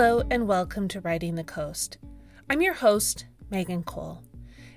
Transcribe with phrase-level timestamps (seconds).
[0.00, 1.98] Hello, and welcome to Writing the Coast.
[2.48, 4.22] I'm your host, Megan Cole,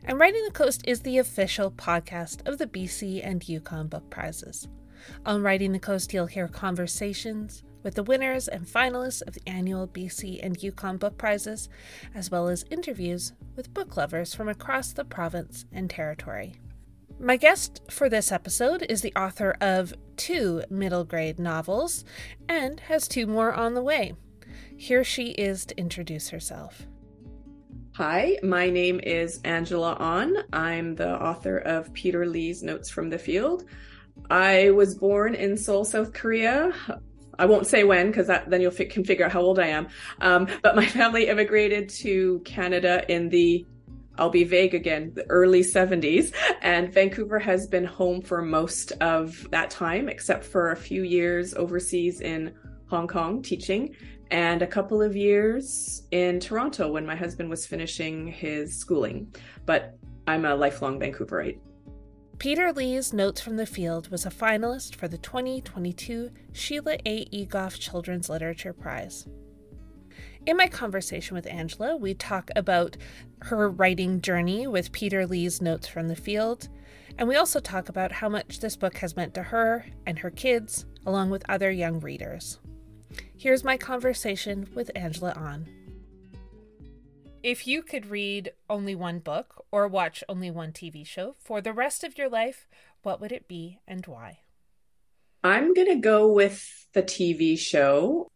[0.04, 4.68] and Writing the Coast is the official podcast of the BC and Yukon Book Prizes.
[5.24, 9.88] On Writing the Coast, you'll hear conversations with the winners and finalists of the annual
[9.88, 11.70] BC and Yukon Book Prizes,
[12.16, 16.56] as well as interviews with book lovers from across the province and territory.
[17.20, 22.06] My guest for this episode is the author of two middle grade novels
[22.50, 24.16] and has two more on the way.
[24.82, 26.88] Here she is to introduce herself.
[27.94, 30.36] Hi, my name is Angela Ahn.
[30.52, 33.66] I'm the author of Peter Lee's Notes from the Field.
[34.32, 36.74] I was born in Seoul, South Korea.
[37.38, 39.88] I won't say when because then you can figure out how old I am.
[40.20, 43.64] Um, but my family immigrated to Canada in the
[44.18, 46.34] I'll be vague again, the early 70s.
[46.64, 51.54] And Vancouver has been home for most of that time, except for a few years
[51.54, 52.56] overseas in
[52.92, 53.96] Hong Kong teaching
[54.32, 59.34] and a couple of years in Toronto when my husband was finishing his schooling.
[59.66, 61.60] But I'm a lifelong Vancouverite.
[62.38, 67.26] Peter Lee's Notes from the Field was a finalist for the 2022 Sheila A.
[67.28, 69.26] Egoff Children's Literature Prize.
[70.46, 72.98] In my conversation with Angela, we talk about
[73.44, 76.68] her writing journey with Peter Lee's Notes from the Field,
[77.18, 80.32] and we also talk about how much this book has meant to her and her
[80.32, 82.60] kids, along with other young readers.
[83.38, 85.68] Here's my conversation with Angela Ahn.
[87.44, 91.74] If you could read only one book or watch only one TV show for the
[91.74, 92.68] rest of your life,
[93.02, 94.42] what would it be and why?
[95.44, 98.30] I'm going to go with the TV show.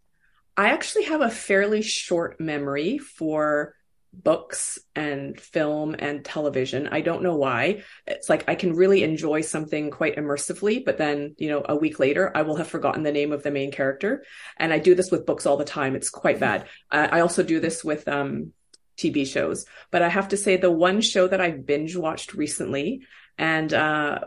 [0.57, 3.75] I actually have a fairly short memory for
[4.23, 6.87] books and film and television.
[6.87, 7.83] I don't know why.
[8.07, 11.99] It's like I can really enjoy something quite immersively, but then, you know, a week
[11.99, 14.23] later, I will have forgotten the name of the main character.
[14.57, 15.95] And I do this with books all the time.
[15.95, 16.67] It's quite bad.
[16.91, 18.53] I also do this with um,
[18.97, 19.65] TV shows.
[19.91, 23.01] But I have to say, the one show that I binge watched recently,
[23.37, 24.19] and uh,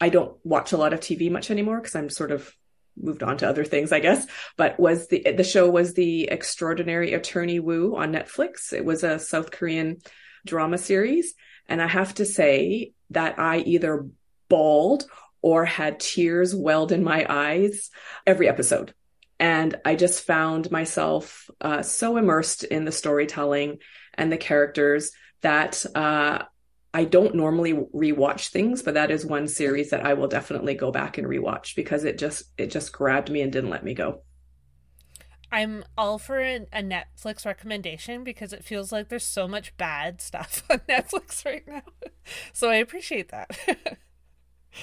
[0.00, 2.52] I don't watch a lot of TV much anymore because I'm sort of
[3.00, 4.26] moved on to other things, I guess.
[4.56, 8.72] But was the the show was the Extraordinary Attorney Woo on Netflix.
[8.72, 9.98] It was a South Korean
[10.46, 11.34] drama series,
[11.68, 14.06] and I have to say that I either
[14.48, 15.04] bawled
[15.42, 17.90] or had tears welled in my eyes
[18.26, 18.94] every episode.
[19.38, 23.78] And I just found myself uh, so immersed in the storytelling
[24.14, 26.42] and the characters that uh,
[26.94, 30.90] I don't normally rewatch things, but that is one series that I will definitely go
[30.90, 34.22] back and rewatch because it just it just grabbed me and didn't let me go.
[35.50, 40.62] I'm all for a, Netflix recommendation because it feels like there's so much bad stuff
[40.70, 41.82] on Netflix right now.
[42.52, 43.58] So I appreciate that.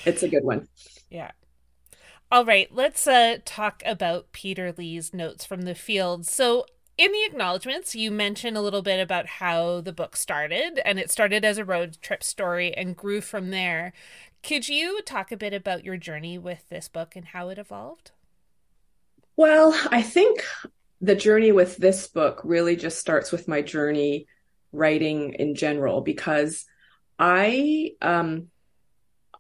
[0.06, 0.68] it's a good one.
[1.10, 1.32] Yeah.
[2.32, 6.26] All right, let's uh, talk about Peter Lee's notes from the field.
[6.26, 6.66] So
[6.98, 11.12] in the acknowledgments, you mention a little bit about how the book started, and it
[11.12, 13.94] started as a road trip story and grew from there.
[14.44, 18.12] Could you talk a bit about your journey with this book and how it evolved?
[19.36, 20.44] Well, I think
[21.02, 24.28] the journey with this book really just starts with my journey
[24.72, 26.66] writing in general because
[27.18, 28.48] I um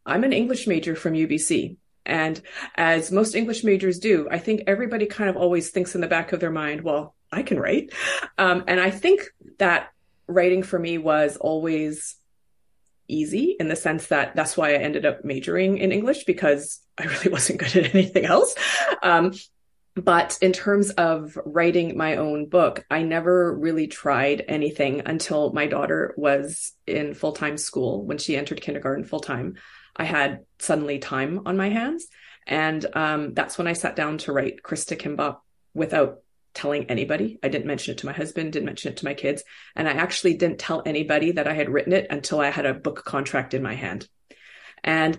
[0.05, 2.39] I'm an English major from UBC and
[2.75, 6.33] as most English majors do, I think everybody kind of always thinks in the back
[6.33, 7.93] of their mind, well, I can write.
[8.37, 9.21] Um, and I think
[9.59, 9.89] that
[10.27, 12.15] writing for me was always
[13.07, 17.03] easy in the sense that that's why I ended up majoring in English because I
[17.03, 18.55] really wasn't good at anything else.
[19.03, 19.33] Um,
[19.95, 25.67] but in terms of writing my own book, I never really tried anything until my
[25.67, 28.05] daughter was in full time school.
[28.05, 29.55] When she entered kindergarten full time,
[29.95, 32.07] I had suddenly time on my hands.
[32.45, 35.41] And um, that's when I sat down to write Krista Kim-Bap
[35.73, 36.19] without
[36.55, 37.37] telling anybody.
[37.43, 39.43] I didn't mention it to my husband, didn't mention it to my kids.
[39.75, 42.73] And I actually didn't tell anybody that I had written it until I had a
[42.73, 44.07] book contract in my hand.
[44.83, 45.17] And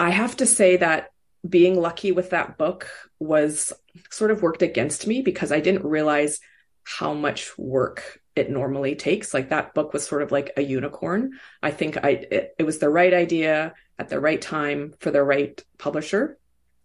[0.00, 1.10] I have to say that
[1.48, 2.88] being lucky with that book
[3.18, 3.72] was
[4.10, 6.40] sort of worked against me because I didn't realize
[6.84, 9.34] how much work it normally takes.
[9.34, 11.32] Like that book was sort of like a unicorn.
[11.62, 15.22] I think I it, it was the right idea at the right time for the
[15.22, 16.38] right publisher.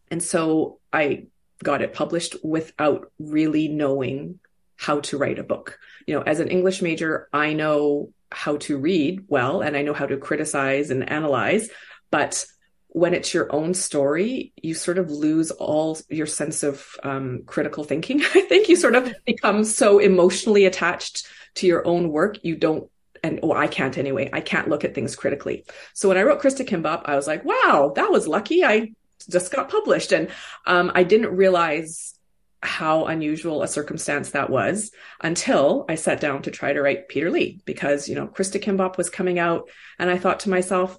[0.10, 1.28] And so I
[1.64, 4.40] got it published without really knowing
[4.76, 5.80] how to write a book.
[6.06, 9.94] You know, as an English major, I know how to read well and I know
[9.94, 11.70] how to criticize and analyze,
[12.12, 12.46] but
[12.88, 17.84] when it's your own story, you sort of lose all your sense of um, critical
[17.84, 18.22] thinking.
[18.36, 22.90] I think you sort of become so emotionally attached to your own work, you don't
[23.24, 24.30] and oh, I can't anyway.
[24.34, 25.66] I can't look at things critically.
[25.94, 28.66] So when I wrote Krista Kim-Bap, I was like, wow, that was lucky.
[28.66, 28.92] I
[29.26, 30.12] just got published.
[30.12, 30.30] And
[30.66, 32.18] um, I didn't realize
[32.62, 34.92] how unusual a circumstance that was
[35.22, 38.98] until I sat down to try to write Peter Lee because, you know, Krista Kim-Bap
[38.98, 40.98] was coming out and I thought to myself,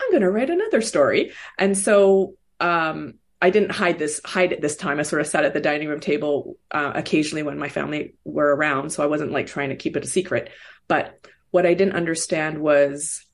[0.00, 1.32] I'm going to write another story.
[1.58, 4.98] And so, um, I didn't hide this, hide it this time.
[4.98, 8.56] I sort of sat at the dining room table, uh, occasionally when my family were
[8.56, 8.90] around.
[8.90, 10.50] So I wasn't like trying to keep it a secret.
[10.88, 11.20] But
[11.50, 13.24] what I didn't understand was,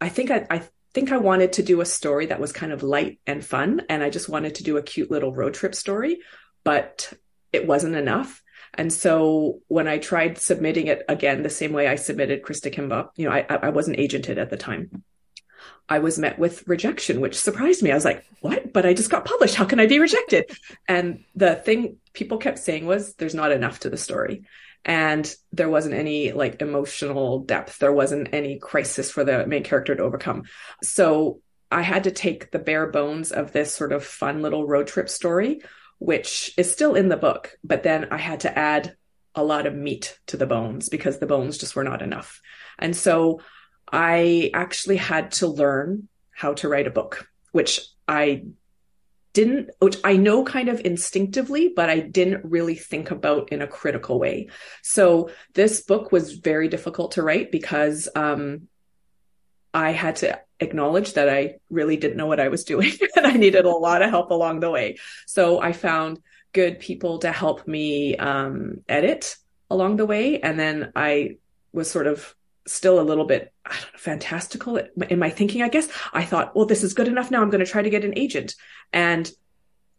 [0.00, 0.62] I think I, I
[0.94, 3.82] think I wanted to do a story that was kind of light and fun.
[3.88, 6.20] And I just wanted to do a cute little road trip story,
[6.62, 7.12] but
[7.52, 8.42] it wasn't enough.
[8.72, 13.10] And so when I tried submitting it again, the same way I submitted Krista Kim-Bap,
[13.16, 15.04] you know, I, I wasn't agented at the time.
[15.88, 17.90] I was met with rejection, which surprised me.
[17.90, 18.72] I was like, what?
[18.72, 19.54] But I just got published.
[19.54, 20.50] How can I be rejected?
[20.88, 24.44] And the thing people kept saying was, there's not enough to the story
[24.84, 27.78] and there wasn't any like emotional depth.
[27.78, 30.44] There wasn't any crisis for the main character to overcome.
[30.82, 31.40] So
[31.70, 35.08] i had to take the bare bones of this sort of fun little road trip
[35.08, 35.60] story
[35.98, 38.94] which is still in the book but then i had to add
[39.34, 42.40] a lot of meat to the bones because the bones just were not enough.
[42.78, 43.40] And so
[43.92, 48.44] i actually had to learn how to write a book which i
[49.34, 53.66] didn't, which I know kind of instinctively, but I didn't really think about in a
[53.66, 54.48] critical way.
[54.82, 58.68] So this book was very difficult to write because um,
[59.74, 63.32] I had to acknowledge that I really didn't know what I was doing and I
[63.32, 64.98] needed a lot of help along the way.
[65.26, 66.20] So I found
[66.52, 69.36] good people to help me um, edit
[69.68, 70.40] along the way.
[70.40, 71.38] And then I
[71.72, 72.34] was sort of
[72.66, 75.88] still a little bit know, fantastical in my thinking, I guess.
[76.12, 77.42] I thought, well, this is good enough now.
[77.42, 78.54] I'm going to try to get an agent.
[78.92, 79.30] And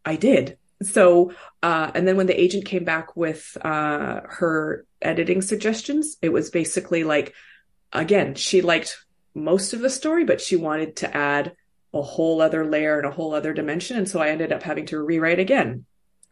[0.03, 0.57] I did.
[0.81, 1.31] So,
[1.63, 6.49] uh, and then when the agent came back with uh, her editing suggestions, it was
[6.49, 7.33] basically like,
[7.93, 8.97] again, she liked
[9.33, 11.55] most of the story, but she wanted to add
[11.93, 13.97] a whole other layer and a whole other dimension.
[13.97, 15.85] And so I ended up having to rewrite again.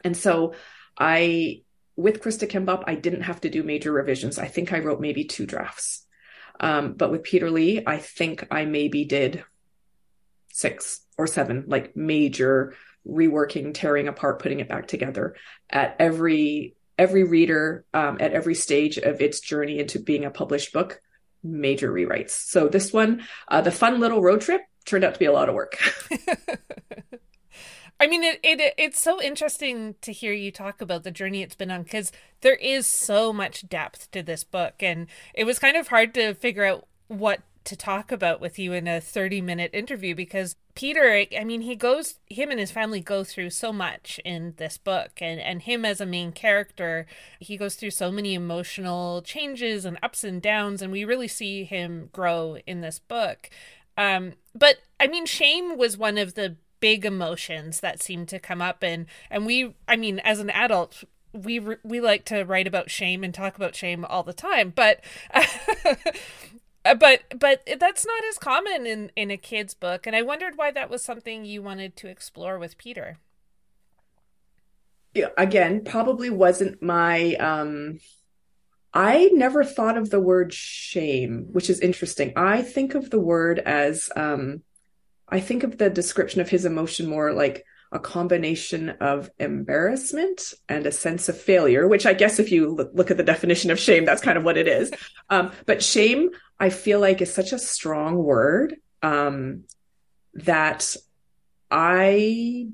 [0.04, 0.56] And so
[0.98, 1.62] I,
[1.96, 4.38] with Krista Kim-Bap, I didn't have to do major revisions.
[4.38, 6.03] I think I wrote maybe two drafts.
[6.64, 9.44] Um, but with Peter Lee, I think I maybe did
[10.54, 12.74] six or seven, like major
[13.06, 15.36] reworking, tearing apart, putting it back together.
[15.70, 20.72] At every every reader um, at every stage of its journey into being a published
[20.72, 21.02] book
[21.44, 22.30] major rewrites.
[22.30, 25.50] So this one uh, the fun little road trip turned out to be a lot
[25.50, 25.78] of work
[28.04, 31.56] I mean, it, it it's so interesting to hear you talk about the journey it's
[31.56, 32.12] been on because
[32.42, 36.34] there is so much depth to this book, and it was kind of hard to
[36.34, 41.26] figure out what to talk about with you in a 30 minute interview because Peter,
[41.34, 45.22] I mean, he goes, him and his family go through so much in this book,
[45.22, 47.06] and, and him as a main character,
[47.40, 51.64] he goes through so many emotional changes and ups and downs, and we really see
[51.64, 53.50] him grow in this book.
[53.98, 58.62] Um, but I mean, shame was one of the big emotions that seem to come
[58.62, 58.84] up.
[58.84, 63.24] And and we i mean as an adult we we like to write about shame
[63.24, 64.74] and talk about shame all the time.
[64.76, 65.00] But
[66.84, 70.06] but but that's not as common in in a kid's book.
[70.06, 73.18] And i wondered why that was something you wanted to explore with peter.
[75.14, 78.00] Yeah again probably wasn't my um
[78.94, 82.34] I never thought of the word shame, which is interesting.
[82.36, 84.62] I think of the word as um,
[85.28, 90.86] I think of the description of his emotion more like a combination of embarrassment and
[90.86, 94.04] a sense of failure, which I guess if you look at the definition of shame,
[94.04, 94.92] that's kind of what it is.
[95.30, 99.66] Um, but shame, I feel like is such a strong word um,
[100.34, 100.96] that
[101.70, 102.70] I,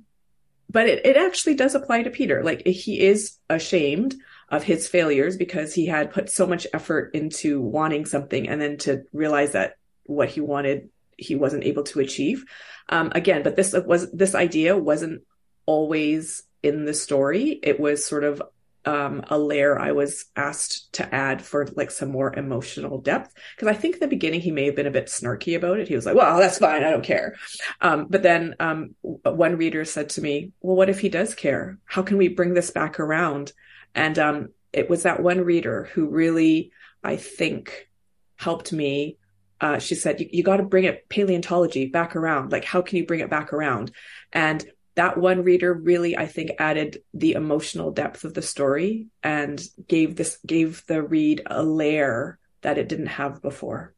[0.69, 2.41] but it, it actually does apply to Peter.
[2.41, 4.15] Like he is ashamed
[4.47, 8.77] of his failures because he had put so much effort into wanting something and then
[8.77, 10.89] to realize that what he wanted
[11.19, 12.45] he wasn't able to achieve.
[12.89, 15.21] Um, again, but this was this idea wasn't
[15.65, 17.59] always in the story.
[17.61, 18.41] It was sort of
[18.85, 23.33] um, a layer I was asked to add for like some more emotional depth.
[23.55, 25.87] Because I think in the beginning he may have been a bit snarky about it.
[25.87, 27.35] He was like, "Well, that's fine, I don't care."
[27.81, 31.77] Um, but then um, one reader said to me, "Well, what if he does care?
[31.85, 33.53] How can we bring this back around?"
[33.93, 36.71] And um, it was that one reader who really,
[37.03, 37.89] I think,
[38.37, 39.17] helped me
[39.61, 42.51] uh, she said, you, you got to bring it paleontology back around.
[42.51, 43.91] Like, how can you bring it back around?
[44.31, 49.61] And that one reader really, I think, added the emotional depth of the story and
[49.87, 53.93] gave this, gave the read a layer that it didn't have before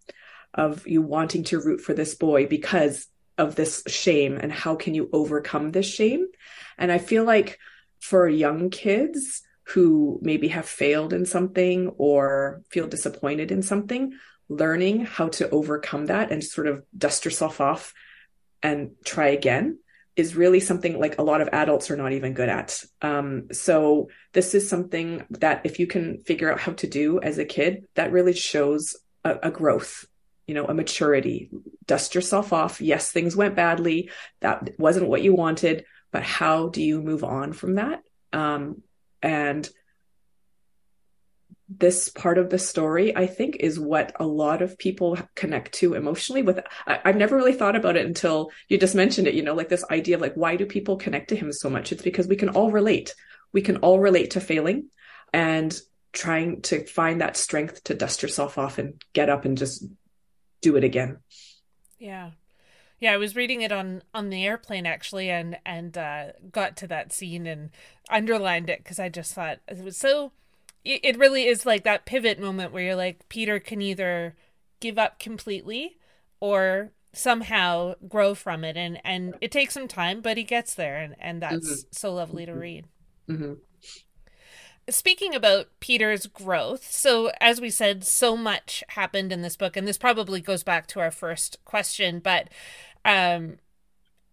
[0.54, 4.94] of you wanting to root for this boy because of this shame and how can
[4.94, 6.28] you overcome this shame?
[6.78, 7.58] And I feel like
[8.00, 14.14] for young kids who maybe have failed in something or feel disappointed in something,
[14.52, 17.94] learning how to overcome that and sort of dust yourself off
[18.62, 19.80] and try again
[20.18, 22.84] is really something like a lot of adults are not even good at.
[23.02, 27.38] Um, so this is something that if you can figure out how to do as
[27.38, 30.06] a kid, that really shows a, a growth,
[30.48, 31.50] you know, a maturity.
[31.86, 32.82] Dust yourself off.
[32.82, 34.12] Yes, things went badly.
[34.42, 38.02] That wasn't what you wanted, but how do you move on from that?
[38.34, 38.84] Um,
[39.22, 39.68] and
[41.78, 45.94] this part of the story, I think, is what a lot of people connect to
[45.94, 46.60] emotionally with.
[46.86, 49.70] I, have never really thought about it until you just mentioned it, you know, like
[49.70, 51.92] this idea of like, why do people connect to him so much?
[51.92, 53.16] It's because we can all relate.
[53.54, 54.88] We can all relate to failing
[55.34, 55.78] and
[56.14, 59.86] trying to find that strength to dust yourself off and get up and just
[60.62, 61.20] do it again.
[62.00, 62.32] Yeah.
[63.00, 66.88] Yeah, I was reading it on on the airplane actually, and and uh, got to
[66.88, 67.72] that scene and
[68.12, 70.34] underlined it because I just thought it was so
[70.84, 74.36] it really is like that pivot moment where you're like Peter can either
[74.80, 75.98] give up completely
[76.40, 80.98] or somehow grow from it and and it takes some time but he gets there
[80.98, 81.88] and and that's mm-hmm.
[81.92, 82.86] so lovely to read
[83.30, 83.54] mm-hmm.
[84.90, 89.86] speaking about peter's growth so as we said so much happened in this book and
[89.86, 92.48] this probably goes back to our first question but
[93.04, 93.58] um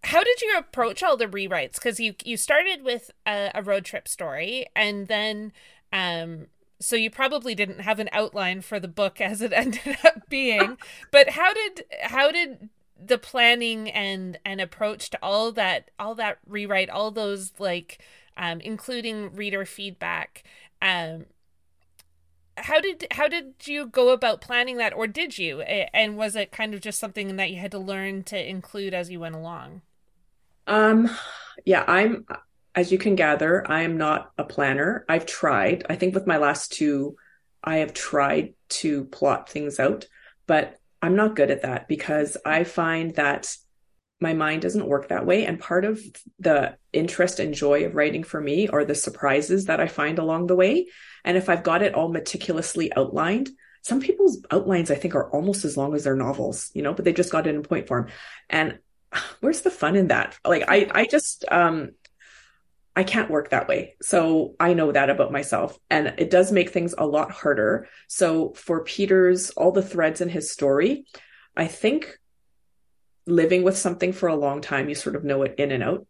[0.05, 3.85] how did you approach all the rewrites because you you started with a, a road
[3.85, 5.52] trip story and then
[5.92, 6.47] um,
[6.80, 10.78] so you probably didn't have an outline for the book as it ended up being.
[11.11, 12.68] but how did how did
[13.00, 17.99] the planning and and approach to all that all that rewrite, all those like
[18.37, 20.45] um, including reader feedback,
[20.80, 21.26] um,
[22.57, 24.92] how did how did you go about planning that?
[24.92, 25.61] Or did you?
[25.62, 29.11] And was it kind of just something that you had to learn to include as
[29.11, 29.83] you went along?
[30.66, 31.11] Um
[31.64, 32.26] yeah i'm
[32.75, 35.04] as you can gather, I am not a planner.
[35.08, 35.84] I've tried.
[35.88, 37.16] I think with my last two,
[37.62, 40.06] I have tried to plot things out,
[40.46, 43.56] but I'm not good at that because I find that
[44.20, 45.44] my mind doesn't work that way.
[45.46, 46.00] And part of
[46.40, 50.46] the interest and joy of writing for me are the surprises that I find along
[50.46, 50.88] the way.
[51.25, 53.50] And if I've got it all meticulously outlined,
[53.82, 57.04] some people's outlines I think are almost as long as their novels, you know, but
[57.04, 58.08] they just got it in point form.
[58.50, 58.78] And
[59.40, 60.37] where's the fun in that?
[60.44, 61.92] Like I, I just, um,
[62.99, 63.95] I can't work that way.
[64.02, 65.78] So I know that about myself.
[65.88, 67.87] And it does make things a lot harder.
[68.09, 71.07] So for Peter's, all the threads in his story,
[71.57, 72.19] I think
[73.25, 76.09] living with something for a long time, you sort of know it in and out.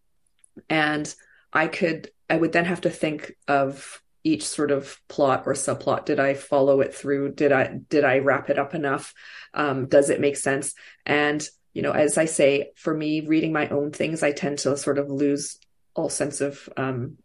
[0.71, 1.15] And
[1.53, 6.07] I could, I would then have to think of each sort of plot or subplot.
[6.07, 7.35] Did I follow it through?
[7.35, 9.13] Did I, did I wrap it up enough?
[9.53, 10.73] Um, does it make sense?
[11.05, 14.77] And you know, as I say, for me, reading my own things, I tend to
[14.79, 15.59] sort of lose
[15.99, 17.19] all sense of um,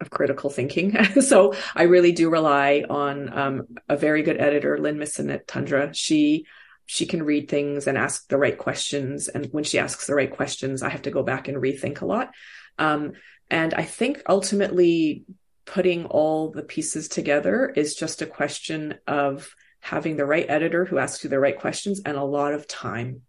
[0.00, 0.96] of critical thinking.
[1.20, 5.94] so I really do rely on um, a very good editor, Lynne Missen at Tundra.
[5.94, 6.46] She
[6.86, 10.30] she can read things and ask the right questions, and when she asks the right
[10.30, 12.34] questions, I have to go back and rethink a lot.
[12.78, 13.12] Um,
[13.50, 15.24] and I think ultimately
[15.64, 20.98] putting all the pieces together is just a question of having the right editor who
[20.98, 23.22] asks you the right questions and a lot of time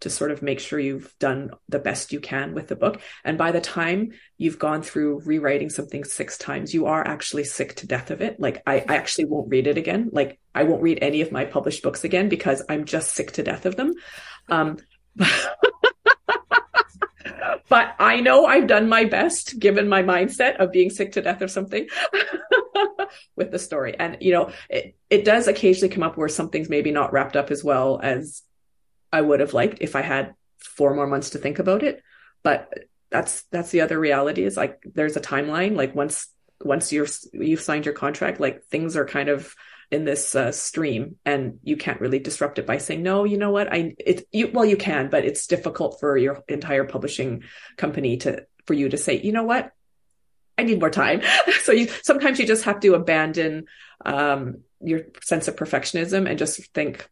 [0.00, 3.00] to sort of make sure you've done the best you can with the book.
[3.24, 7.74] And by the time you've gone through rewriting something six times, you are actually sick
[7.76, 8.38] to death of it.
[8.38, 10.10] Like I, I actually won't read it again.
[10.12, 13.42] Like I won't read any of my published books again because I'm just sick to
[13.42, 13.94] death of them.
[14.48, 14.78] Um,
[17.68, 21.42] but I know I've done my best given my mindset of being sick to death
[21.42, 21.88] of something
[23.36, 23.96] with the story.
[23.98, 27.50] And, you know, it, it does occasionally come up where something's maybe not wrapped up
[27.50, 28.42] as well as
[29.12, 32.02] I would have liked if I had four more months to think about it.
[32.42, 32.72] But
[33.10, 35.76] that's that's the other reality is like there's a timeline.
[35.76, 36.28] Like once
[36.62, 39.54] once you're you've signed your contract, like things are kind of
[39.90, 43.50] in this uh, stream and you can't really disrupt it by saying no you know
[43.50, 47.42] what i it you well you can but it's difficult for your entire publishing
[47.76, 49.72] company to for you to say you know what
[50.58, 51.22] i need more time
[51.62, 53.64] so you sometimes you just have to abandon
[54.04, 57.08] um, your sense of perfectionism and just think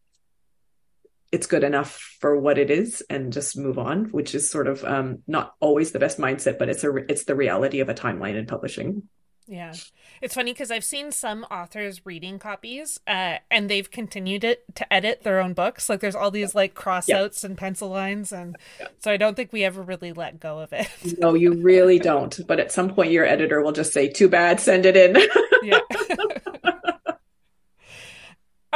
[1.32, 4.84] it's good enough for what it is and just move on which is sort of
[4.84, 8.36] um, not always the best mindset but it's a it's the reality of a timeline
[8.36, 9.02] in publishing.
[9.48, 9.74] Yeah.
[10.20, 14.92] It's funny because i've seen some authors reading copies uh, and they've continued it to
[14.92, 15.88] edit their own books.
[15.88, 17.50] Like there's all these like crossouts yeah.
[17.50, 18.88] and pencil lines and yeah.
[18.98, 20.88] so i don't think we ever really let go of it.
[21.18, 22.38] No you really don't.
[22.46, 25.16] But at some point your editor will just say too bad send it in.
[25.62, 25.80] Yeah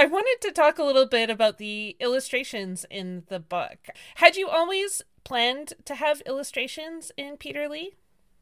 [0.01, 3.77] I wanted to talk a little bit about the illustrations in the book.
[4.15, 7.97] Had you always planned to have illustrations in Peter Lee?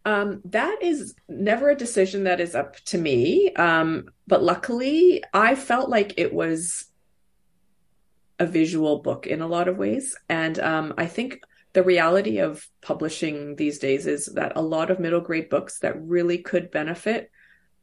[0.05, 3.53] Um, that is never a decision that is up to me.
[3.55, 6.85] Um, but luckily, I felt like it was
[8.39, 10.17] a visual book in a lot of ways.
[10.29, 11.41] And um, I think
[11.73, 16.01] the reality of publishing these days is that a lot of middle grade books that
[16.01, 17.33] really could benefit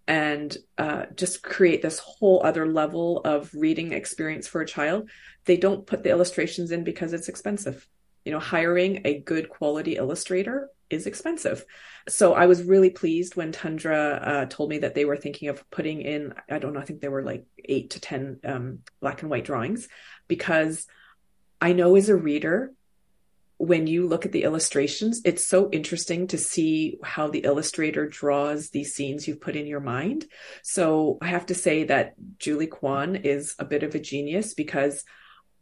[0.08, 5.10] and uh, just create this whole other level of reading experience for a child,
[5.46, 7.88] they don't put the illustrations in because it's expensive.
[8.24, 11.66] You know, hiring a good quality illustrator is expensive.
[12.08, 15.68] So I was really pleased when Tundra uh, told me that they were thinking of
[15.72, 19.22] putting in, I don't know, I think there were like eight to 10 um, black
[19.22, 19.88] and white drawings
[20.28, 20.86] because
[21.60, 22.74] I know as a reader,
[23.58, 28.70] when you look at the illustrations, it's so interesting to see how the illustrator draws
[28.70, 30.26] these scenes you've put in your mind.
[30.62, 35.06] So I have to say that Julie Kwan is a bit of a genius because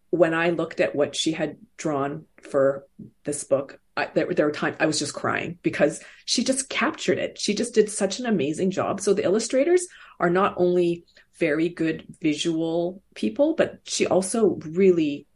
[0.09, 2.85] when I looked at what she had drawn for
[3.25, 7.19] this book, I, there, there were times I was just crying because she just captured
[7.19, 7.39] it.
[7.39, 9.01] She just did such an amazing job.
[9.01, 9.87] So the illustrators
[10.19, 11.03] are not only
[11.39, 15.27] very good visual people, but she also really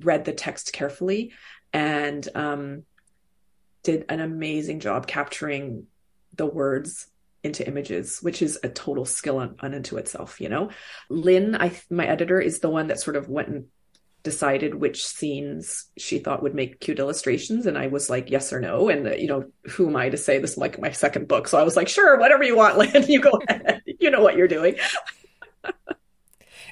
[0.00, 1.32] read the text carefully
[1.72, 2.82] and um,
[3.82, 5.86] did an amazing job capturing
[6.34, 7.06] the words
[7.42, 10.40] into images, which is a total skill on, unto itself.
[10.40, 10.70] You know,
[11.08, 13.66] Lynne, I my editor is the one that sort of went and
[14.22, 18.60] decided which scenes she thought would make cute illustrations and i was like yes or
[18.60, 21.48] no and you know who am i to say this is like my second book?
[21.48, 23.80] So i was like sure whatever you want lynne you go ahead.
[23.98, 24.76] You know what you're doing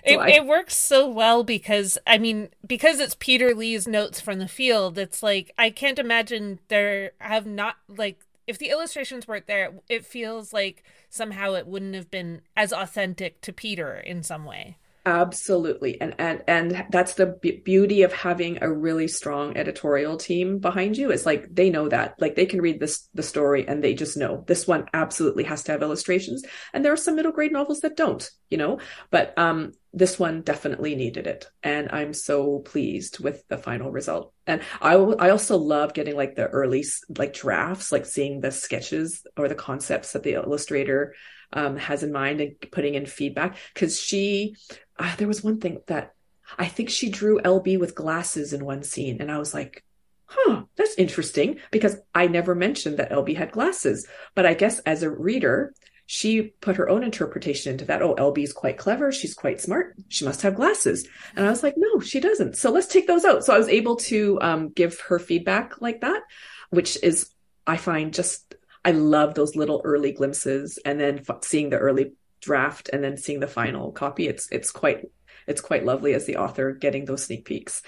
[0.04, 0.30] it, I...
[0.30, 4.98] it works so well because i mean because it's peter lee's notes from the field
[4.98, 10.04] it's like i can't imagine there have not like if the illustrations weren't there it
[10.04, 14.76] feels like somehow it wouldn't have been as authentic to peter in some way
[15.08, 15.98] Absolutely.
[16.02, 21.10] And and and that's the beauty of having a really strong editorial team behind you.
[21.10, 22.16] It's like they know that.
[22.20, 25.62] Like they can read this the story and they just know this one absolutely has
[25.64, 26.44] to have illustrations.
[26.74, 28.80] And there are some middle grade novels that don't, you know.
[29.10, 34.34] But um this one definitely needed it and i'm so pleased with the final result
[34.46, 36.84] and i i also love getting like the early
[37.16, 41.14] like drafts like seeing the sketches or the concepts that the illustrator
[41.52, 44.56] um, has in mind and putting in feedback because she
[44.98, 46.14] uh, there was one thing that
[46.58, 49.84] I think she drew LB with glasses in one scene, and I was like,
[50.28, 54.06] huh, that's interesting because I never mentioned that LB had glasses.
[54.34, 55.74] But I guess as a reader,
[56.06, 58.02] she put her own interpretation into that.
[58.02, 59.12] Oh, LB is quite clever.
[59.12, 59.94] She's quite smart.
[60.08, 61.06] She must have glasses.
[61.36, 62.56] And I was like, no, she doesn't.
[62.56, 63.44] So let's take those out.
[63.44, 66.22] So I was able to um, give her feedback like that,
[66.70, 67.30] which is,
[67.66, 72.12] I find just, I love those little early glimpses and then f- seeing the early
[72.40, 74.28] draft and then seeing the final copy.
[74.28, 75.06] It's it's quite
[75.46, 77.82] it's quite lovely as the author getting those sneak peeks.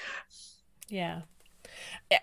[0.88, 1.22] Yeah.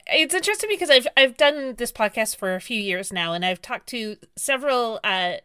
[0.08, 3.62] It's interesting because I've I've done this podcast for a few years now, and I've
[3.62, 5.36] talked to several uh,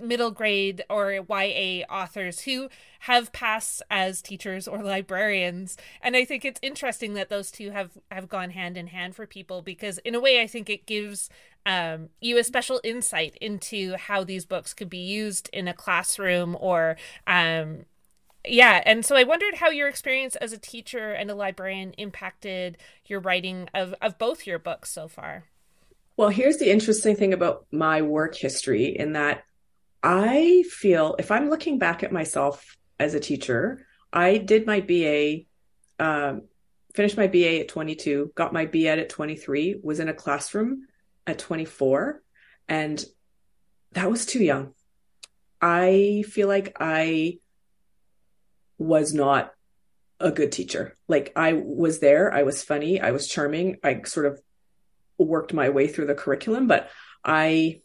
[0.00, 2.68] middle grade or YA authors who
[3.00, 7.90] have passed as teachers or librarians, and I think it's interesting that those two have
[8.10, 11.28] have gone hand in hand for people because in a way I think it gives
[11.66, 16.56] um, you a special insight into how these books could be used in a classroom
[16.58, 17.86] or um,
[18.46, 18.82] yeah.
[18.84, 22.76] And so i wondered how your experience as a teacher and a librarian impacted
[23.06, 25.44] your writing of, of both your books so far.
[26.16, 29.44] Well here's the interesting thing about my work history in that
[30.02, 35.44] i feel if i'm looking back at myself as a teacher i did my ba
[35.98, 36.42] um,
[36.94, 40.86] finished my ba at 22 got my B.Ed at 23 was in a classroom
[41.26, 42.22] at 24
[42.68, 43.04] and
[43.92, 44.72] that was too young.
[45.60, 47.38] I feel like I
[48.78, 49.52] was not
[50.18, 50.96] a good teacher.
[51.08, 54.40] Like I was there, I was funny, I was charming, I sort of
[55.18, 56.88] worked my way through the curriculum, but
[57.24, 57.81] I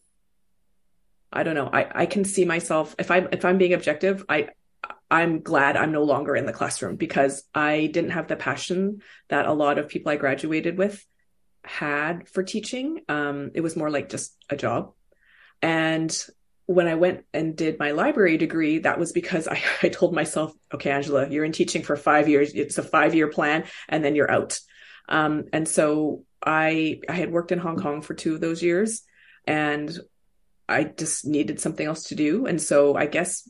[1.31, 1.69] I don't know.
[1.71, 4.49] I I can see myself if I'm if I'm being objective, I
[5.09, 9.45] I'm glad I'm no longer in the classroom because I didn't have the passion that
[9.45, 11.05] a lot of people I graduated with
[11.63, 13.01] had for teaching.
[13.07, 14.93] Um, it was more like just a job.
[15.61, 16.15] And
[16.65, 20.53] when I went and did my library degree, that was because I, I told myself,
[20.73, 22.53] okay, Angela, you're in teaching for five years.
[22.53, 24.59] It's a five year plan and then you're out.
[25.07, 29.03] Um, and so I, I had worked in Hong Kong for two of those years
[29.45, 29.97] and
[30.67, 32.45] I just needed something else to do.
[32.45, 33.49] And so I guess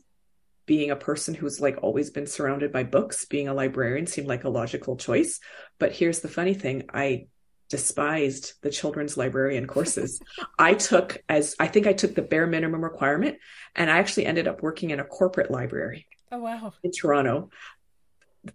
[0.66, 4.44] being a person who's like always been surrounded by books, being a librarian seemed like
[4.44, 5.40] a logical choice.
[5.78, 6.84] But here's the funny thing.
[6.92, 7.26] I
[7.70, 10.20] despised the children's librarian courses.
[10.58, 13.38] I took as I think I took the bare minimum requirement
[13.74, 16.06] and I actually ended up working in a corporate library.
[16.30, 16.72] Oh wow.
[16.82, 17.50] In Toronto.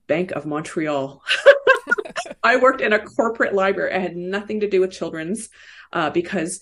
[0.07, 1.21] Bank of Montreal.
[2.43, 3.93] I worked in a corporate library.
[3.93, 5.49] I had nothing to do with children's
[5.91, 6.61] uh, because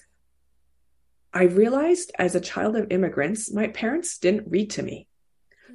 [1.33, 5.07] I realized as a child of immigrants, my parents didn't read to me.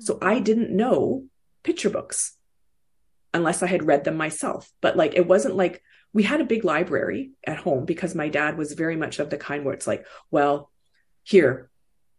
[0.01, 0.45] So I mm-hmm.
[0.45, 1.25] didn't know
[1.62, 2.37] picture books
[3.33, 4.71] unless I had read them myself.
[4.81, 8.57] But like, it wasn't like we had a big library at home because my dad
[8.57, 10.71] was very much of the kind where it's like, well,
[11.23, 11.71] here,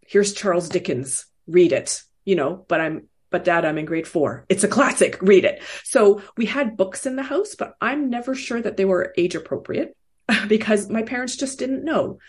[0.01, 4.45] here's Charles Dickens, read it, you know, but I'm, but dad, I'm in grade four.
[4.49, 5.61] It's a classic, read it.
[5.83, 9.35] So we had books in the house, but I'm never sure that they were age
[9.35, 9.95] appropriate
[10.47, 12.19] because my parents just didn't know.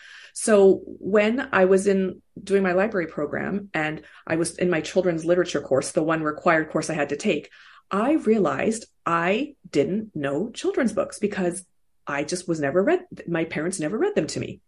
[0.40, 5.24] So when I was in doing my library program and I was in my children's
[5.24, 7.51] literature course, the one required course I had to take,
[7.90, 11.66] I realized I didn't know children's books because
[12.07, 14.61] I just was never read, my parents never read them to me.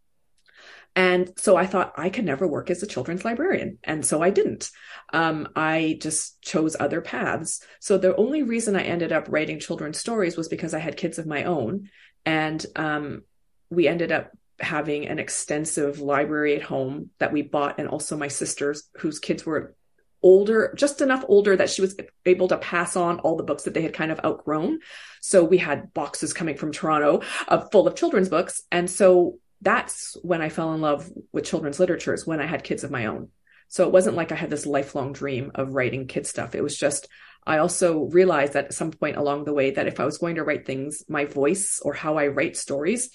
[0.97, 3.79] And so I thought I could never work as a children's librarian.
[3.85, 4.73] And so I didn't.
[5.13, 7.65] Um, I just chose other paths.
[7.79, 11.21] So the only reason I ended up writing children's stories was because I had kids
[11.21, 11.91] of my own.
[12.27, 13.23] And um,
[13.71, 18.29] we ended up having an extensive library at home that we bought and also my
[18.29, 19.75] sister's whose kids were
[20.23, 21.97] older just enough older that she was
[22.27, 24.79] able to pass on all the books that they had kind of outgrown.
[25.21, 28.63] So we had boxes coming from toronto uh, full of children's books.
[28.71, 32.85] And so that's when i fell in love with children's literatures when i had kids
[32.85, 33.29] of my own.
[33.69, 36.55] So it wasn't like i had this lifelong dream of writing kid stuff.
[36.55, 37.09] It was just
[37.47, 40.45] I also realized at some point along the way that if I was going to
[40.45, 43.11] write things, my voice or how I write stories,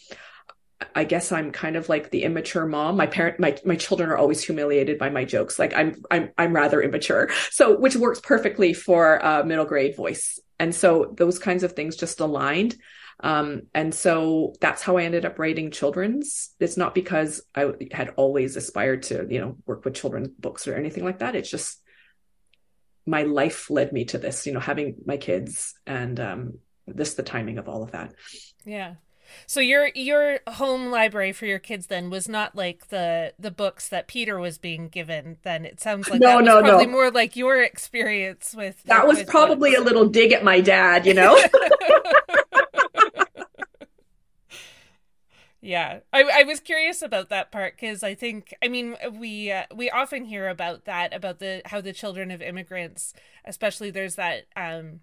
[0.93, 2.97] I guess I'm kind of like the immature mom.
[2.97, 5.57] My parent, my my children are always humiliated by my jokes.
[5.57, 7.29] Like I'm I'm I'm rather immature.
[7.51, 10.39] So which works perfectly for a middle grade voice.
[10.59, 12.75] And so those kinds of things just aligned.
[13.21, 16.53] Um, and so that's how I ended up writing children's.
[16.59, 20.75] It's not because I had always aspired to, you know, work with children's books or
[20.75, 21.35] anything like that.
[21.35, 21.81] It's just
[23.05, 27.23] my life led me to this, you know, having my kids and um, this the
[27.23, 28.13] timing of all of that.
[28.65, 28.95] Yeah.
[29.47, 33.89] So your your home library for your kids then was not like the the books
[33.89, 35.37] that Peter was being given.
[35.43, 36.91] Then it sounds like no, no, probably no.
[36.91, 38.83] more like your experience with.
[38.83, 39.81] That was with probably books.
[39.81, 41.39] a little dig at my dad, you know.
[45.61, 49.63] yeah, I I was curious about that part because I think I mean we uh,
[49.75, 53.13] we often hear about that about the how the children of immigrants,
[53.45, 55.01] especially there's that um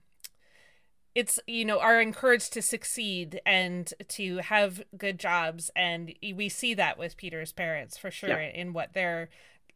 [1.15, 6.75] it's you know are encouraged to succeed and to have good jobs and we see
[6.75, 8.51] that with peter's parents for sure yeah.
[8.55, 9.29] in what they're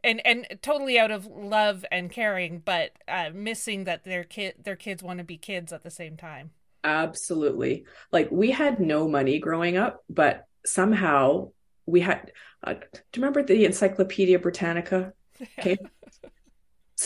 [0.06, 4.76] and and totally out of love and caring but uh, missing that their kid their
[4.76, 6.50] kids want to be kids at the same time.
[6.84, 7.84] Absolutely.
[8.12, 11.50] Like we had no money growing up but somehow
[11.84, 12.32] we had
[12.64, 15.12] uh, do you remember the encyclopedia britannica
[15.58, 15.76] okay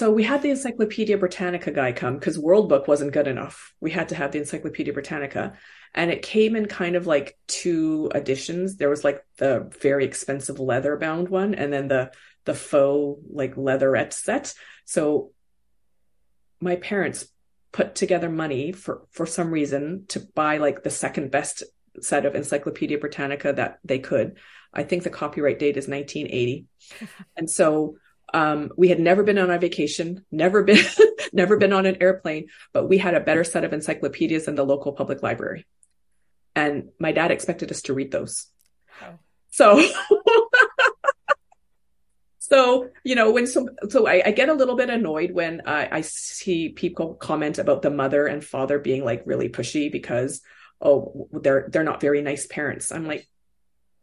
[0.01, 3.75] So we had the Encyclopedia Britannica guy come because World Book wasn't good enough.
[3.83, 5.59] We had to have the Encyclopedia Britannica.
[5.95, 8.77] And it came in kind of like two editions.
[8.77, 12.13] There was like the very expensive leather bound one and then the
[12.47, 14.55] the faux like leatherette set.
[14.87, 15.33] So
[16.63, 17.29] my parents
[17.71, 21.63] put together money for for some reason to buy like the second best
[22.01, 24.39] set of Encyclopedia Britannica that they could.
[24.73, 26.65] I think the copyright date is 1980.
[27.37, 27.97] and so
[28.33, 30.85] um, we had never been on a vacation, never been,
[31.33, 34.65] never been on an airplane, but we had a better set of encyclopedias than the
[34.65, 35.67] local public library.
[36.55, 38.47] And my dad expected us to read those.
[39.03, 39.19] Oh.
[39.51, 39.83] So,
[42.39, 45.89] so, you know, when some, so I, I, get a little bit annoyed when uh,
[45.91, 50.41] I see people comment about the mother and father being like really pushy because,
[50.81, 52.93] oh, they're, they're not very nice parents.
[52.93, 53.27] I'm like,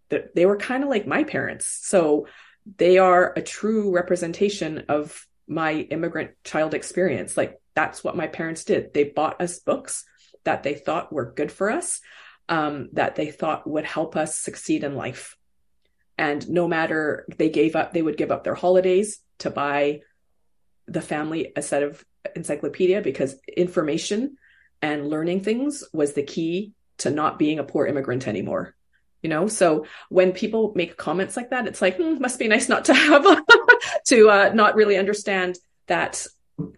[0.09, 1.79] they were kind of like my parents.
[1.83, 2.27] So
[2.75, 7.37] they are a true representation of my immigrant child experience.
[7.37, 8.93] Like that's what my parents did.
[8.93, 10.03] They bought us books
[10.43, 12.01] that they thought were good for us,
[12.49, 15.37] um, that they thought would help us succeed in life.
[16.17, 20.01] And no matter they gave up, they would give up their holidays to buy
[20.87, 22.03] the family a set of
[22.35, 24.37] encyclopedia because information
[24.81, 28.75] and learning things was the key to not being a poor immigrant anymore
[29.21, 29.47] you know?
[29.47, 32.93] So when people make comments like that it's like hmm, must be nice not to
[32.93, 33.25] have
[34.07, 36.25] to uh, not really understand that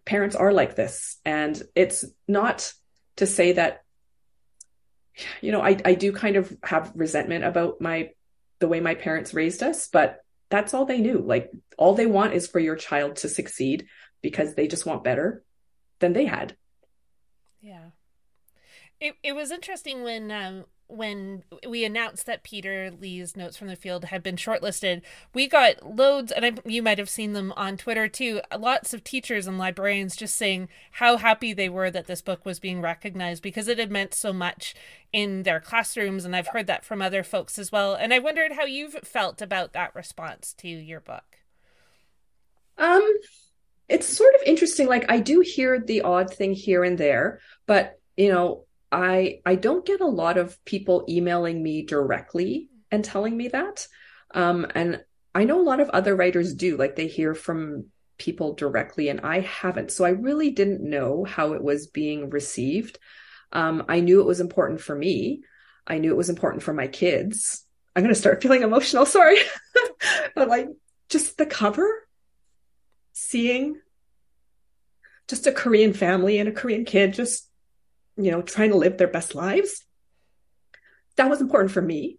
[0.05, 1.17] parents are like this.
[1.25, 2.73] And it's not
[3.17, 3.83] to say that
[5.41, 8.11] you know I, I do kind of have resentment about my
[8.59, 11.19] the way my parents raised us but that's all they knew.
[11.19, 13.87] Like all they want is for your child to succeed
[14.21, 15.43] because they just want better
[15.99, 16.55] than they had.
[17.61, 17.91] Yeah.
[18.99, 23.75] It, it was interesting when um, when we announced that Peter Lee's Notes from the
[23.75, 25.01] Field had been shortlisted,
[25.33, 28.41] we got loads, and I, you might have seen them on Twitter too.
[28.57, 32.59] Lots of teachers and librarians just saying how happy they were that this book was
[32.59, 34.73] being recognized because it had meant so much
[35.13, 37.93] in their classrooms, and I've heard that from other folks as well.
[37.93, 41.37] And I wondered how you've felt about that response to your book.
[42.79, 43.07] Um,
[43.87, 44.87] it's sort of interesting.
[44.87, 49.55] Like I do hear the odd thing here and there, but you know, I I
[49.55, 53.87] don't get a lot of people emailing me directly and telling me that.
[54.33, 55.03] Um, and
[55.35, 57.85] I know a lot of other writers do, like they hear from
[58.17, 59.91] people directly, and I haven't.
[59.91, 62.99] So I really didn't know how it was being received.
[63.51, 65.43] Um, I knew it was important for me.
[65.87, 67.63] I knew it was important for my kids.
[67.95, 69.05] I'm going to start feeling emotional.
[69.05, 69.37] Sorry.
[70.35, 70.67] but like
[71.09, 71.87] just the cover,
[73.13, 73.79] seeing
[75.27, 77.48] just a Korean family and a Korean kid just,
[78.19, 79.85] you know, trying to live their best lives.
[81.15, 82.17] That was important for me.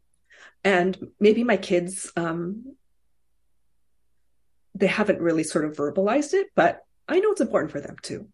[0.64, 2.74] And maybe my kids, um,
[4.74, 8.28] they haven't really sort of verbalized it, but I know it's important for them too.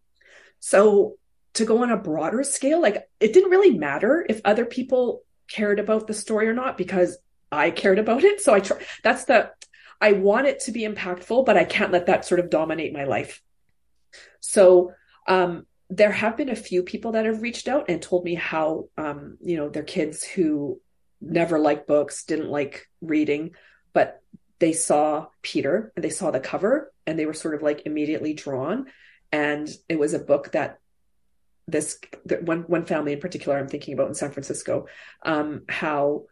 [0.59, 1.17] So
[1.55, 5.79] to go on a broader scale, like it didn't really matter if other people cared
[5.79, 7.17] about the story or not because
[7.51, 8.41] I cared about it.
[8.41, 9.51] So I try, that's the,
[9.99, 13.05] I want it to be impactful, but I can't let that sort of dominate my
[13.05, 13.41] life.
[14.39, 14.93] So,
[15.27, 18.89] um, there have been a few people that have reached out and told me how,
[18.97, 20.81] um, you know, their kids who
[21.21, 23.51] never liked books, didn't like reading,
[23.93, 24.21] but
[24.59, 28.33] they saw Peter and they saw the cover and they were sort of like immediately
[28.33, 28.87] drawn.
[29.31, 30.79] And it was a book that
[31.67, 31.99] this
[32.41, 34.87] one one family in particular I'm thinking about in San Francisco,
[35.23, 36.25] um, how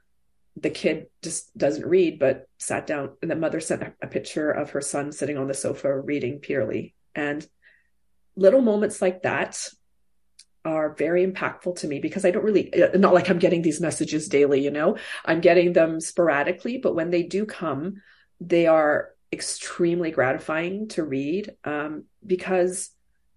[0.57, 4.71] the kid just doesn't read, but sat down and the mother sent a picture of
[4.71, 6.93] her son sitting on the sofa reading Peter Lee.
[7.13, 7.45] And
[8.35, 9.67] little moments like that
[10.63, 13.79] are very impactful to me because I don't really, uh, not like I'm getting these
[13.79, 18.01] messages daily, you know, I'm getting them sporadically, but when they do come,
[18.41, 22.89] they are extremely gratifying to read um, because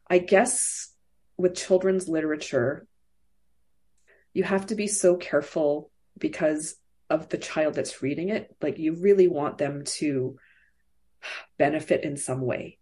[0.09, 0.93] I guess
[1.37, 2.87] with children's literature,
[4.33, 6.77] you have to be so careful because
[7.11, 8.55] of the child that's reading it.
[8.61, 10.39] Like you really want them to
[11.59, 12.78] benefit in some way.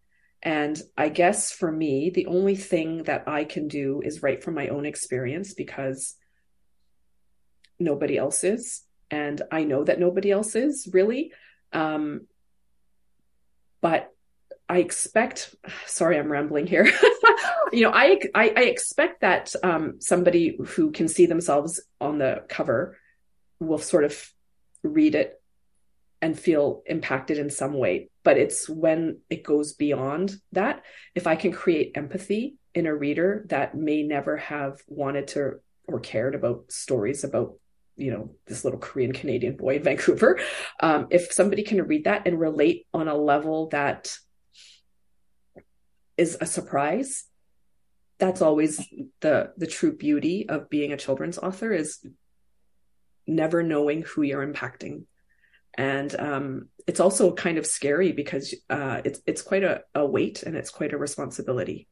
[0.47, 4.55] And I guess for me, the only thing that I can do is write from
[4.55, 6.15] my own experience because
[7.81, 8.85] nobody else is.
[9.11, 11.33] And I know that nobody else is really.
[11.73, 12.29] Um,
[13.81, 14.13] but
[14.69, 15.53] I expect,
[15.87, 16.89] sorry, I'm rambling here.
[17.73, 22.45] you know, I, I, I expect that um, somebody who can see themselves on the
[22.49, 22.97] cover
[23.59, 24.33] will sort of
[24.85, 25.43] read it
[26.23, 28.11] and feel impacted in some way.
[28.25, 30.83] But it's when it goes beyond that.
[31.15, 36.01] If I can create empathy in a reader that may never have wanted to or
[36.01, 37.55] cared about stories about
[37.97, 40.39] you know this little korean canadian boy in vancouver
[40.81, 44.15] um, if somebody can read that and relate on a level that
[46.19, 47.25] is a surprise
[48.19, 48.87] that's always
[49.21, 52.05] the the true beauty of being a children's author is
[53.27, 55.05] never knowing who you're impacting
[55.77, 60.43] and um, it's also kind of scary because uh, it's it's quite a, a weight
[60.43, 61.89] and it's quite a responsibility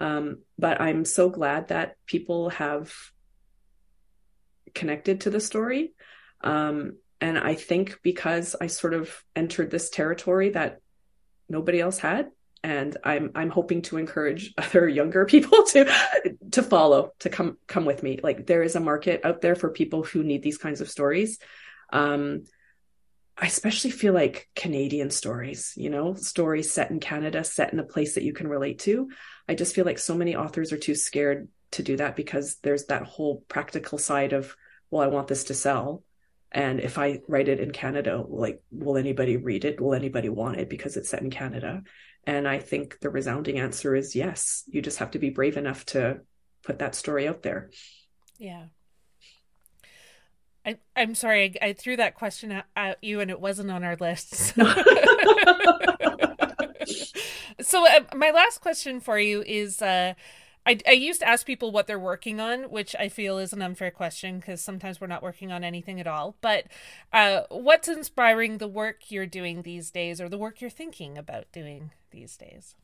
[0.00, 2.92] um, but i'm so glad that people have
[4.74, 5.92] connected to the story.
[6.42, 10.80] Um, and I think because I sort of entered this territory that
[11.48, 12.28] nobody else had,
[12.62, 15.92] and I'm I'm hoping to encourage other younger people to
[16.52, 18.20] to follow to come come with me.
[18.22, 21.38] Like there is a market out there for people who need these kinds of stories.
[21.92, 22.44] Um,
[23.40, 27.84] I especially feel like Canadian stories, you know, stories set in Canada, set in a
[27.84, 29.10] place that you can relate to.
[29.48, 32.86] I just feel like so many authors are too scared to do that because there's
[32.86, 34.56] that whole practical side of
[34.90, 36.02] well i want this to sell.
[36.50, 39.80] And if i write it in canada like will anybody read it?
[39.80, 41.82] Will anybody want it because it's set in canada?
[42.24, 44.64] And i think the resounding answer is yes.
[44.66, 46.22] You just have to be brave enough to
[46.64, 47.70] put that story out there.
[48.38, 48.64] Yeah
[50.68, 53.84] I, I'm sorry, I, I threw that question at, at, you and it wasn't on
[53.84, 54.34] our list.
[54.34, 54.62] So,
[57.60, 60.12] so uh, my last question for you is uh,
[60.66, 63.62] I, I used to ask people what they're working on, which I feel is an
[63.62, 66.36] unfair question because sometimes we're not working on anything at all.
[66.42, 66.66] But
[67.14, 71.50] uh, what's inspiring the work you're doing these days or the work you're thinking about
[71.50, 72.76] doing these days?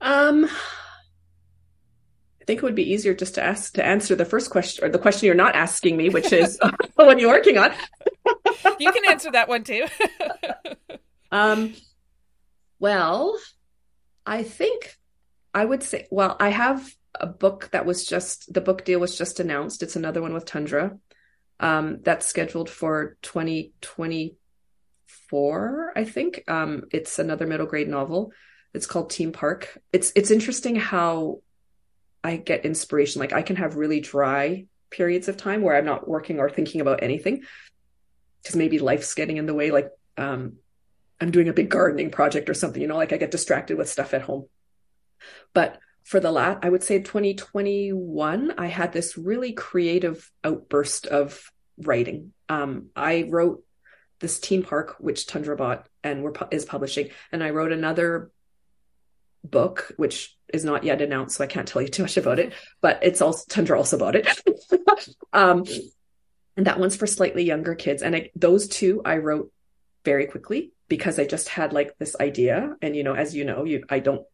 [0.00, 0.50] Um, I
[2.46, 4.98] think it would be easier just to ask to answer the first question or the
[4.98, 7.72] question you're not asking me, which is the one you're working on.
[8.78, 9.86] you can answer that one too.
[11.32, 11.74] um,
[12.78, 13.36] well,
[14.24, 14.96] I think
[15.52, 19.18] I would say, well, I have a book that was just the book deal was
[19.18, 19.82] just announced.
[19.82, 20.96] It's another one with Tundra.
[21.58, 26.44] Um, that's scheduled for 2024, I think.
[26.46, 28.32] Um, it's another middle grade novel.
[28.74, 29.80] It's called Tiny Park.
[29.92, 31.40] It's it's interesting how
[32.26, 33.20] I get inspiration.
[33.20, 36.80] Like I can have really dry periods of time where I'm not working or thinking
[36.80, 37.44] about anything
[38.42, 39.70] because maybe life's getting in the way.
[39.70, 40.54] Like um,
[41.20, 43.88] I'm doing a big gardening project or something, you know, like I get distracted with
[43.88, 44.46] stuff at home.
[45.54, 51.52] But for the last, I would say 2021, I had this really creative outburst of
[51.78, 52.32] writing.
[52.48, 53.62] Um, I wrote
[54.18, 58.30] this Tiny Park, which Tundra bought and is publishing, and I wrote another
[59.50, 62.52] book, which is not yet announced, so I can't tell you too much about it.
[62.80, 64.28] But it's also Tundra also bought it.
[65.32, 65.64] um,
[66.56, 68.02] and that one's for slightly younger kids.
[68.02, 69.52] And I, those two I wrote
[70.04, 72.76] very quickly because I just had like this idea.
[72.80, 74.26] And, you know, as you know, you, I don't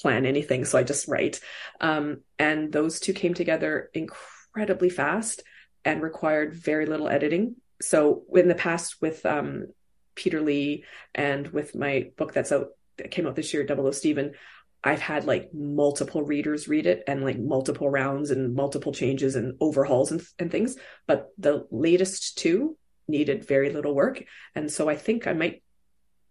[0.00, 0.64] plan anything.
[0.64, 1.40] So I just write.
[1.80, 5.42] Um, and those two came together incredibly fast
[5.84, 7.56] and required very little editing.
[7.80, 9.66] So in the past with, um,
[10.14, 13.92] Peter Lee and with my book that's out, that came out this year, Double O
[13.92, 14.32] Stephen,
[14.82, 19.56] I've had like multiple readers read it and like multiple rounds and multiple changes and
[19.60, 20.76] overhauls and, and things.
[21.06, 22.76] But the latest two
[23.08, 24.22] needed very little work.
[24.54, 25.62] And so I think I might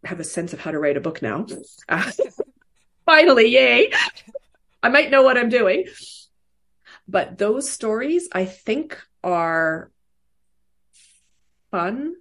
[0.06, 1.46] have a sense of how to write a book now.
[3.06, 3.92] Finally, yay.
[4.82, 5.86] I might know what I'm doing.
[7.08, 9.92] But those stories I think are
[11.72, 12.16] fun.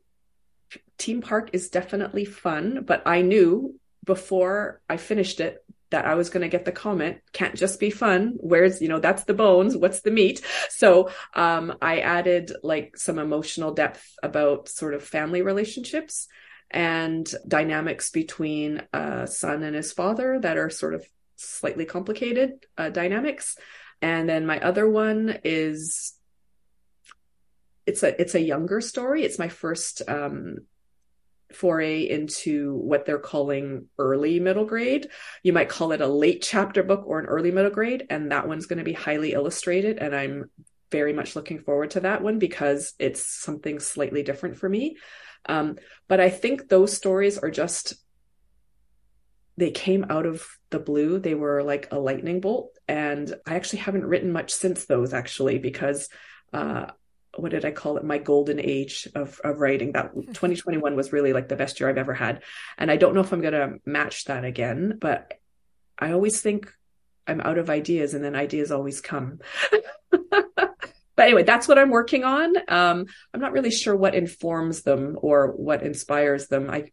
[0.98, 6.30] Tiny Park is definitely fun, but I knew before I finished it that I was
[6.30, 8.34] going to get the comment, can't just be fun.
[8.40, 9.76] Where's, you know, that's the bones.
[9.76, 10.42] What's the meat?
[10.70, 16.28] So, um, I added like some emotional depth about sort of family relationships
[16.70, 22.88] and dynamics between a son and his father that are sort of slightly complicated uh,
[22.88, 23.56] dynamics.
[24.02, 26.14] And then my other one is
[27.86, 29.22] it's a it's a younger story.
[29.22, 30.58] It's my first um,
[31.52, 35.08] foray into what they're calling early middle grade.
[35.42, 38.48] You might call it a late chapter book or an early middle grade, and that
[38.48, 39.98] one's going to be highly illustrated.
[39.98, 40.50] And I'm
[40.90, 44.96] very much looking forward to that one because it's something slightly different for me.
[45.48, 45.76] Um,
[46.08, 47.94] but I think those stories are just
[49.56, 51.18] they came out of the blue.
[51.18, 55.58] They were like a lightning bolt, and I actually haven't written much since those actually
[55.58, 56.08] because
[56.52, 56.86] uh,
[57.38, 58.04] what did I call it?
[58.04, 59.92] My golden age of of writing.
[59.92, 60.20] That hmm.
[60.20, 62.42] 2021 was really like the best year I've ever had,
[62.78, 64.98] and I don't know if I'm going to match that again.
[65.00, 65.34] But
[65.98, 66.72] I always think
[67.26, 69.40] I'm out of ideas, and then ideas always come.
[70.10, 70.74] but
[71.18, 72.56] anyway, that's what I'm working on.
[72.68, 76.70] Um, I'm not really sure what informs them or what inspires them.
[76.70, 76.90] I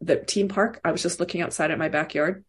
[0.00, 0.80] the Tiny Park.
[0.84, 2.44] I was just looking outside at my backyard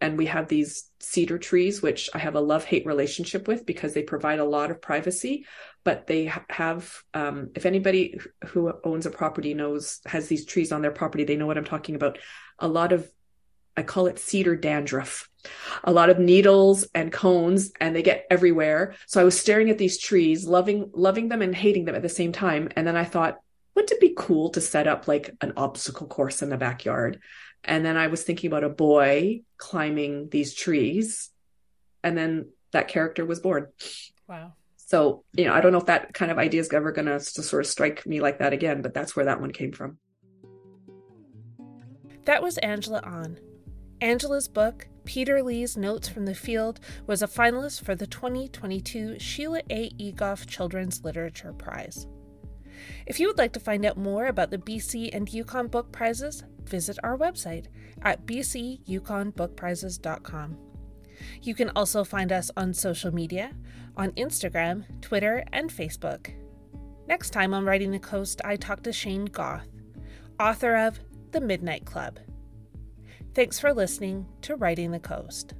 [0.00, 3.94] and we have these cedar trees which i have a love hate relationship with because
[3.94, 5.44] they provide a lot of privacy
[5.88, 10.82] but they have um, if anybody who owns a property knows has these trees on
[10.82, 12.18] their property they know what i'm talking about.
[12.58, 13.10] A lot of
[13.74, 15.30] i call it cedar dandruff.
[15.84, 18.96] A lot of needles and cones and they get everywhere.
[19.06, 22.08] So i was staring at these trees loving loving them and hating them at the
[22.10, 23.38] same time and then i thought
[23.74, 27.20] wouldn't it be cool to set up like an obstacle course in the backyard
[27.64, 31.30] and then I was thinking about a boy climbing these trees.
[32.02, 33.68] And then that character was born.
[34.28, 34.54] Wow.
[34.76, 37.20] So, you know, I don't know if that kind of idea is ever going to
[37.20, 39.98] sort of strike me like that again, but that's where that one came from.
[42.24, 43.38] That was Angela Ahn.
[44.00, 49.60] Angela's book, Peter Lee's Notes from the Field, was a finalist for the 2022 Sheila
[49.70, 49.90] A.
[49.98, 52.06] Egoff Children's Literature Prize.
[53.06, 56.42] If you would like to find out more about the BC and Yukon Book Prizes,
[56.64, 57.68] visit our website
[58.02, 60.58] at bcyukonbookprizes.com.
[61.42, 63.52] You can also find us on social media
[63.96, 66.32] on Instagram, Twitter, and Facebook.
[67.08, 69.66] Next time on Writing the Coast, I talk to Shane Goth,
[70.38, 71.00] author of
[71.32, 72.20] The Midnight Club.
[73.34, 75.54] Thanks for listening to Writing the Coast.